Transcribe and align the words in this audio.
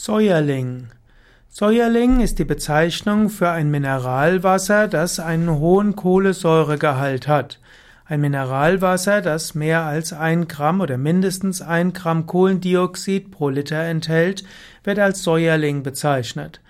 Säuerling. 0.00 0.90
Säuerling 1.48 2.20
ist 2.20 2.38
die 2.38 2.44
Bezeichnung 2.44 3.30
für 3.30 3.50
ein 3.50 3.68
Mineralwasser, 3.68 4.86
das 4.86 5.18
einen 5.18 5.58
hohen 5.58 5.96
Kohlensäuregehalt 5.96 7.26
hat. 7.26 7.58
Ein 8.04 8.20
Mineralwasser, 8.20 9.22
das 9.22 9.56
mehr 9.56 9.82
als 9.82 10.12
ein 10.12 10.46
Gramm 10.46 10.80
oder 10.80 10.98
mindestens 10.98 11.62
ein 11.62 11.92
Gramm 11.94 12.26
Kohlendioxid 12.26 13.32
pro 13.32 13.48
Liter 13.48 13.82
enthält, 13.82 14.44
wird 14.84 15.00
als 15.00 15.24
Säuerling 15.24 15.82
bezeichnet. 15.82 16.60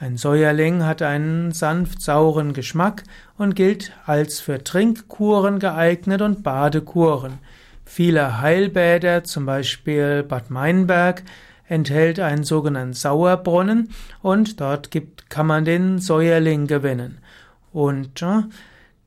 Ein 0.00 0.16
Säuerling 0.16 0.84
hat 0.84 1.02
einen 1.02 1.52
sanft 1.52 2.02
sauren 2.02 2.52
Geschmack 2.52 3.04
und 3.38 3.54
gilt 3.54 3.92
als 4.06 4.40
für 4.40 4.64
Trinkkuren 4.64 5.60
geeignet 5.60 6.20
und 6.20 6.42
Badekuren. 6.42 7.38
Viele 7.84 8.40
Heilbäder, 8.40 9.22
zum 9.22 9.46
Beispiel 9.46 10.24
Bad 10.24 10.50
Meinberg, 10.50 11.22
enthält 11.72 12.20
einen 12.20 12.44
sogenannten 12.44 12.92
Sauerbrunnen 12.92 13.88
und 14.20 14.60
dort 14.60 14.90
gibt, 14.90 15.30
kann 15.30 15.46
man 15.46 15.64
den 15.64 15.98
Säuerling 15.98 16.66
gewinnen. 16.66 17.18
Und 17.72 18.20
äh, 18.20 18.42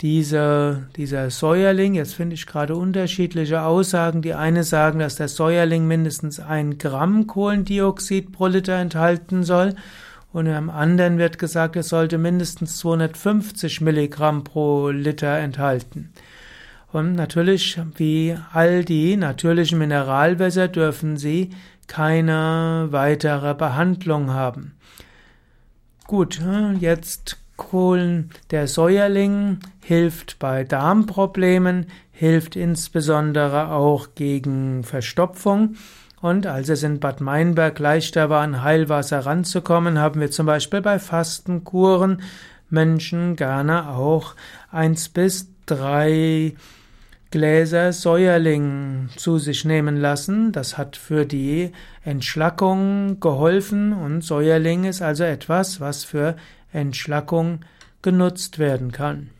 diese, 0.02 0.88
dieser 0.96 1.30
Säuerling, 1.30 1.94
jetzt 1.94 2.16
finde 2.16 2.34
ich 2.34 2.48
gerade 2.48 2.76
unterschiedliche 2.76 3.62
Aussagen. 3.62 4.24
Die 4.24 4.34
eine 4.34 4.64
sagen, 4.64 5.00
dass 5.00 5.16
der 5.16 5.28
Säuerling 5.28 5.88
mindestens 5.88 6.40
ein 6.40 6.80
Gramm 6.80 7.28
Kohlendioxid 7.28 8.32
pro 8.32 8.48
Liter 8.48 8.76
enthalten 8.76 9.44
soll. 9.44 9.76
Und 10.34 10.48
am 10.50 10.70
anderen 10.70 11.18
wird 11.20 11.38
gesagt, 11.38 11.76
es 11.76 11.90
sollte 11.90 12.18
mindestens 12.18 12.78
250 12.80 13.80
Milligramm 13.82 14.44
pro 14.44 14.90
Liter 14.90 15.38
enthalten. 15.38 16.12
Und 16.92 17.14
natürlich, 17.14 17.78
wie 17.96 18.38
all 18.54 18.86
die 18.86 19.18
natürlichen 19.18 19.78
Mineralwässer, 19.80 20.70
dürfen 20.70 21.18
sie 21.18 21.50
keine 21.88 22.88
weitere 22.92 23.54
Behandlung 23.54 24.32
haben. 24.32 24.76
Gut, 26.08 26.42
jetzt 26.80 27.38
Kohlen. 27.58 28.32
Der 28.52 28.68
Säuerling 28.68 29.60
hilft 29.82 30.40
bei 30.40 30.64
Darmproblemen, 30.64 31.88
hilft 32.12 32.56
insbesondere 32.56 33.72
auch 33.72 34.10
gegen 34.16 34.84
Verstopfung. 34.84 35.76
Und 36.22 36.48
als 36.48 36.70
es 36.70 36.84
in 36.84 37.00
Bad 37.00 37.22
Meinberg 37.22 37.78
leichter 37.80 38.30
war, 38.30 38.42
an 38.42 38.64
Heilwasser 38.64 39.26
ranzukommen, 39.26 40.00
haben 40.00 40.20
wir 40.20 40.32
zum 40.32 40.46
Beispiel 40.46 40.82
bei 40.82 41.00
Fastenkuren 41.00 42.22
Menschen 42.70 43.36
gerne 43.36 43.90
auch 43.90 44.36
eins 44.72 45.10
bis 45.10 45.50
drei 45.66 46.56
Gläser 47.36 47.92
Säuerling 47.92 49.10
zu 49.18 49.40
sich 49.40 49.66
nehmen 49.66 49.98
lassen. 49.98 50.54
Das 50.54 50.78
hat 50.78 50.96
für 50.96 51.26
die 51.26 51.74
Entschlackung 52.02 53.20
geholfen 53.20 53.92
und 53.92 54.22
Säuerling 54.22 54.86
ist 54.86 55.02
also 55.02 55.26
etwas, 55.26 55.82
was 55.82 56.06
für 56.06 56.38
Entschlackung 56.72 57.60
genutzt 58.02 58.58
werden 58.58 58.94
kann. 58.94 59.32